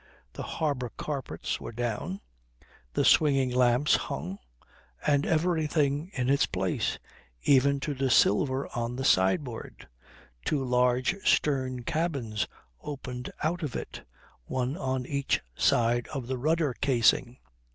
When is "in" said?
6.15-6.27